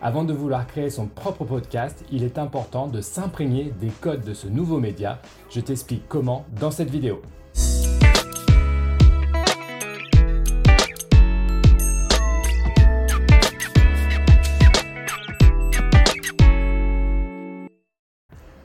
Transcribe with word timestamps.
Avant 0.00 0.22
de 0.22 0.32
vouloir 0.32 0.64
créer 0.68 0.90
son 0.90 1.08
propre 1.08 1.44
podcast, 1.44 2.04
il 2.12 2.22
est 2.22 2.38
important 2.38 2.86
de 2.86 3.00
s'imprégner 3.00 3.72
des 3.80 3.88
codes 3.88 4.24
de 4.24 4.32
ce 4.32 4.46
nouveau 4.46 4.78
média. 4.78 5.18
Je 5.50 5.58
t'explique 5.58 6.06
comment 6.06 6.46
dans 6.60 6.70
cette 6.70 6.88
vidéo. 6.88 7.20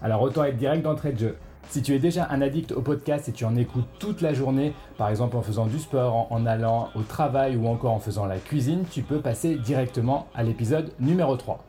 Alors 0.00 0.22
autant 0.22 0.44
être 0.44 0.56
direct 0.56 0.82
d'entrée 0.82 1.12
de 1.12 1.18
jeu. 1.18 1.36
Si 1.70 1.82
tu 1.82 1.94
es 1.94 1.98
déjà 1.98 2.26
un 2.30 2.40
addict 2.40 2.72
au 2.72 2.80
podcast 2.80 3.28
et 3.28 3.32
tu 3.32 3.44
en 3.44 3.54
écoutes 3.54 3.84
toute 3.98 4.22
la 4.22 4.32
journée, 4.32 4.72
par 4.96 5.10
exemple 5.10 5.36
en 5.36 5.42
faisant 5.42 5.66
du 5.66 5.78
sport, 5.78 6.32
en, 6.32 6.46
allant 6.46 6.88
au 6.94 7.02
travail 7.02 7.56
ou 7.56 7.68
encore 7.68 7.92
en 7.92 7.98
faisant 7.98 8.24
la 8.24 8.38
cuisine, 8.38 8.84
tu 8.90 9.02
peux 9.02 9.20
passer 9.20 9.56
directement 9.56 10.28
à 10.34 10.42
l'épisode 10.42 10.92
numéro 10.98 11.36
3. 11.36 11.62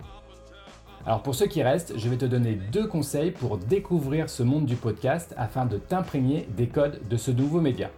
Alors 1.05 1.21
pour 1.21 1.35
ceux 1.35 1.47
qui 1.47 1.63
restent, 1.63 1.97
je 1.97 2.07
vais 2.07 2.15
te 2.15 2.23
donner 2.23 2.53
deux 2.71 2.87
conseils 2.87 3.31
pour 3.31 3.57
découvrir 3.57 4.29
ce 4.29 4.41
monde 4.41 4.65
du 4.65 4.77
podcast 4.77 5.33
afin 5.37 5.65
de 5.65 5.77
t'imprégner 5.77 6.47
des 6.55 6.67
codes 6.67 7.01
de 7.09 7.17
ce 7.17 7.31
nouveau 7.31 7.59
média. 7.59 7.89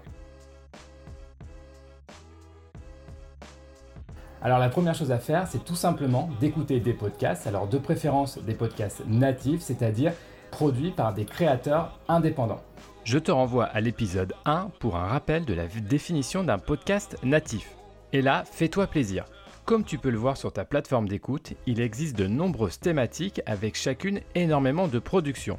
Alors 4.41 4.57
la 4.57 4.69
première 4.69 4.95
chose 4.95 5.11
à 5.11 5.19
faire, 5.19 5.45
c'est 5.45 5.63
tout 5.63 5.75
simplement 5.75 6.31
d'écouter 6.39 6.79
des 6.79 6.93
podcasts, 6.93 7.45
alors 7.45 7.67
de 7.67 7.77
préférence 7.77 8.39
des 8.39 8.55
podcasts 8.55 9.03
natifs, 9.05 9.61
c'est-à-dire 9.61 10.13
produit 10.51 10.91
par 10.91 11.13
des 11.13 11.25
créateurs 11.25 11.99
indépendants. 12.07 12.61
Je 13.03 13.17
te 13.17 13.31
renvoie 13.31 13.65
à 13.65 13.81
l'épisode 13.81 14.33
1 14.45 14.69
pour 14.79 14.95
un 14.95 15.07
rappel 15.07 15.45
de 15.45 15.55
la 15.55 15.65
définition 15.65 16.43
d'un 16.43 16.59
podcast 16.59 17.17
natif. 17.23 17.75
Et 18.13 18.21
là, 18.21 18.43
fais-toi 18.45 18.85
plaisir. 18.85 19.25
Comme 19.65 19.83
tu 19.83 19.97
peux 19.97 20.09
le 20.09 20.17
voir 20.17 20.37
sur 20.37 20.53
ta 20.53 20.65
plateforme 20.65 21.07
d'écoute, 21.07 21.53
il 21.65 21.79
existe 21.79 22.17
de 22.17 22.27
nombreuses 22.27 22.79
thématiques 22.79 23.41
avec 23.45 23.75
chacune 23.75 24.21
énormément 24.35 24.87
de 24.87 24.99
production. 24.99 25.57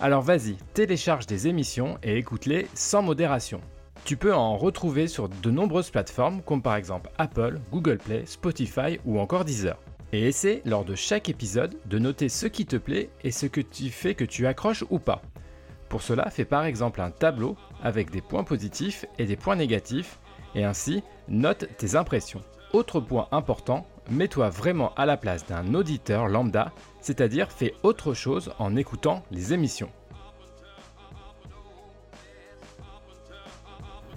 Alors 0.00 0.22
vas-y, 0.22 0.56
télécharge 0.74 1.26
des 1.26 1.48
émissions 1.48 1.98
et 2.02 2.18
écoute-les 2.18 2.68
sans 2.74 3.02
modération. 3.02 3.60
Tu 4.04 4.16
peux 4.16 4.34
en 4.34 4.56
retrouver 4.56 5.08
sur 5.08 5.28
de 5.28 5.50
nombreuses 5.50 5.90
plateformes 5.90 6.42
comme 6.42 6.62
par 6.62 6.76
exemple 6.76 7.10
Apple, 7.18 7.58
Google 7.72 7.98
Play, 7.98 8.24
Spotify 8.26 9.00
ou 9.04 9.18
encore 9.18 9.44
Deezer. 9.44 9.78
Et 10.12 10.26
essaie 10.26 10.62
lors 10.64 10.84
de 10.84 10.94
chaque 10.94 11.28
épisode 11.28 11.76
de 11.86 11.98
noter 11.98 12.28
ce 12.28 12.46
qui 12.46 12.64
te 12.64 12.76
plaît 12.76 13.10
et 13.22 13.30
ce 13.30 13.46
que 13.46 13.60
tu 13.60 13.90
fais 13.90 14.14
que 14.14 14.24
tu 14.24 14.46
accroches 14.46 14.84
ou 14.90 14.98
pas. 14.98 15.22
Pour 15.88 16.02
cela, 16.02 16.30
fais 16.30 16.44
par 16.44 16.64
exemple 16.64 17.00
un 17.00 17.10
tableau 17.10 17.56
avec 17.82 18.10
des 18.10 18.20
points 18.20 18.44
positifs 18.44 19.04
et 19.18 19.26
des 19.26 19.36
points 19.36 19.56
négatifs 19.56 20.18
et 20.54 20.64
ainsi 20.64 21.02
note 21.28 21.68
tes 21.76 21.94
impressions. 21.94 22.42
Autre 22.72 23.00
point 23.00 23.28
important, 23.32 23.86
mets-toi 24.10 24.50
vraiment 24.50 24.94
à 24.94 25.06
la 25.06 25.16
place 25.16 25.46
d'un 25.46 25.74
auditeur 25.74 26.28
lambda, 26.28 26.72
c'est-à-dire 27.00 27.50
fais 27.50 27.74
autre 27.82 28.14
chose 28.14 28.52
en 28.58 28.76
écoutant 28.76 29.22
les 29.30 29.52
émissions. 29.52 29.90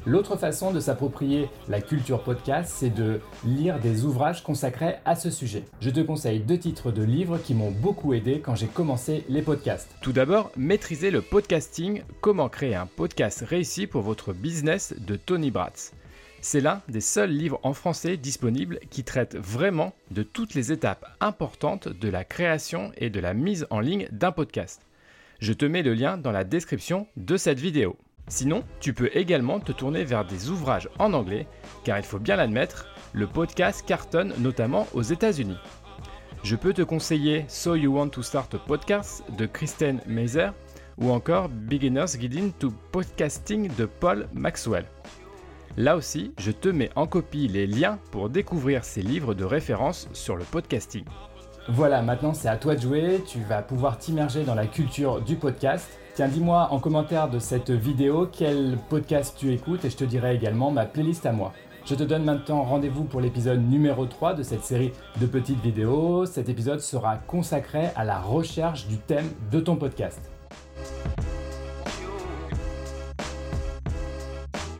L'autre 0.08 0.36
façon 0.36 0.72
de 0.72 0.80
s'approprier 0.80 1.48
la 1.70 1.80
culture 1.80 2.24
podcast, 2.24 2.74
c'est 2.76 2.90
de 2.90 3.22
lire 3.46 3.80
des 3.80 4.04
ouvrages 4.04 4.42
consacrés 4.42 4.96
à 5.06 5.16
ce 5.16 5.30
sujet. 5.30 5.64
Je 5.80 5.92
te 5.92 6.00
conseille 6.00 6.40
deux 6.40 6.58
titres 6.58 6.92
de 6.92 7.04
livres 7.04 7.38
qui 7.38 7.54
m'ont 7.54 7.70
beaucoup 7.70 8.14
aidé 8.14 8.40
quand 8.40 8.56
j'ai 8.56 8.66
commencé 8.66 9.24
les 9.30 9.44
podcasts. 9.44 9.96
Tout 10.02 10.12
d'abord, 10.12 10.52
maîtriser 10.58 11.12
le 11.12 11.22
podcasting, 11.22 12.02
comment 12.20 12.50
créer 12.50 12.74
un 12.74 12.88
podcast 12.88 13.44
réussi 13.48 13.86
pour 13.86 14.02
votre 14.02 14.34
business 14.34 14.96
de 14.98 15.16
Tony 15.16 15.52
Bratz. 15.52 15.94
C'est 16.42 16.62
l'un 16.62 16.82
des 16.90 17.02
seuls 17.02 17.30
livres 17.30 17.60
en 17.62 17.74
français 17.74 18.18
disponibles 18.18 18.80
qui 18.90 19.04
traite 19.04 19.36
vraiment 19.36 19.94
de 20.10 20.24
toutes 20.24 20.56
les 20.56 20.72
étapes 20.72 21.06
importantes 21.20 21.88
de 21.88 22.10
la 22.10 22.24
création 22.24 22.92
et 22.98 23.12
de 23.12 23.20
la 23.20 23.36
mise 23.36 23.68
en 23.70 23.80
ligne 23.80 24.08
d'un 24.12 24.32
podcast. 24.32 24.82
Je 25.38 25.54
te 25.54 25.66
mets 25.66 25.84
le 25.84 25.94
lien 25.94 26.18
dans 26.18 26.32
la 26.32 26.44
description 26.44 27.06
de 27.18 27.38
cette 27.38 27.60
vidéo. 27.60 27.98
Sinon, 28.32 28.64
tu 28.80 28.94
peux 28.94 29.10
également 29.14 29.60
te 29.60 29.74
tourner 29.74 30.06
vers 30.06 30.24
des 30.24 30.50
ouvrages 30.50 30.88
en 31.00 31.12
anglais, 31.12 31.48
car 31.84 31.98
il 31.98 32.06
faut 32.06 32.18
bien 32.18 32.38
l'admettre, 32.38 32.88
le 33.12 33.28
podcast 33.28 33.84
cartonne 33.86 34.34
notamment 34.38 34.88
aux 34.94 35.02
États-Unis. 35.02 35.58
Je 36.42 36.56
peux 36.56 36.72
te 36.72 36.82
conseiller 36.82 37.44
So 37.50 37.76
You 37.76 37.94
Want 37.94 38.08
to 38.12 38.24
Start 38.24 38.56
a 38.56 38.58
Podcast 38.58 39.26
de 39.38 39.46
Kristen 39.46 40.00
Meiser 40.08 40.52
ou 40.98 41.12
encore 41.12 41.50
Beginner's 41.50 42.18
Guide 42.18 42.54
to 42.58 42.72
Podcasting 42.94 43.70
de 43.76 43.86
Paul 43.86 44.30
Maxwell. 44.34 44.86
Là 45.76 45.98
aussi, 45.98 46.34
je 46.40 46.52
te 46.52 46.70
mets 46.70 46.90
en 46.96 47.08
copie 47.08 47.50
les 47.50 47.68
liens 47.68 48.00
pour 48.12 48.30
découvrir 48.30 48.86
ces 48.86 49.02
livres 49.02 49.34
de 49.34 49.44
référence 49.44 50.08
sur 50.14 50.38
le 50.38 50.46
podcasting. 50.46 51.04
Voilà, 51.70 52.02
maintenant 52.02 52.34
c'est 52.34 52.48
à 52.48 52.58
toi 52.58 52.76
de 52.76 52.82
jouer, 52.82 53.24
tu 53.28 53.40
vas 53.42 53.62
pouvoir 53.62 53.98
t'immerger 53.98 54.44
dans 54.44 54.56
la 54.56 54.66
culture 54.66 55.22
du 55.22 55.36
podcast. 55.36 55.90
Tiens, 56.16 56.28
dis-moi 56.28 56.68
en 56.72 56.80
commentaire 56.80 57.30
de 57.30 57.40
cette 57.40 57.70
vidéo 57.70 58.28
quel 58.32 58.78
podcast 58.90 59.36
tu 59.38 59.54
écoutes 59.54 59.86
et 59.86 59.90
je 59.90 59.96
te 59.96 60.04
dirai 60.04 60.36
également 60.36 60.72
ma 60.72 60.86
playlist 60.86 61.26
à 61.26 61.32
moi. 61.32 61.54
Je 61.86 61.96
te 61.96 62.04
donne 62.04 62.24
maintenant 62.24 62.64
rendez-vous 62.64 63.06
pour 63.06 63.22
l'épisode 63.22 63.62
numéro 63.62 64.06
3 64.06 64.34
de 64.34 64.44
cette 64.44 64.64
série 64.64 64.92
de 65.20 65.26
petites 65.26 65.62
vidéos. 65.62 66.26
Cet 66.26 66.50
épisode 66.50 66.80
sera 66.80 67.18
consacré 67.18 67.90
à 67.96 68.04
la 68.04 68.20
recherche 68.20 68.88
du 68.88 68.98
thème 68.98 69.30
de 69.52 69.60
ton 69.60 69.76
podcast. 69.76 70.41